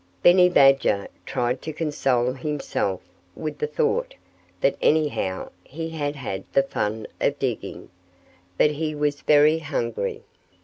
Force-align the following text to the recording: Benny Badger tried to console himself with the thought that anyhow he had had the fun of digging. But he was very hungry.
Benny 0.23 0.49
Badger 0.49 1.07
tried 1.27 1.61
to 1.61 1.71
console 1.71 2.33
himself 2.33 3.01
with 3.35 3.59
the 3.59 3.67
thought 3.67 4.15
that 4.59 4.75
anyhow 4.81 5.51
he 5.63 5.91
had 5.91 6.15
had 6.15 6.43
the 6.53 6.63
fun 6.63 7.05
of 7.19 7.37
digging. 7.37 7.91
But 8.57 8.71
he 8.71 8.95
was 8.95 9.21
very 9.21 9.59
hungry. 9.59 10.23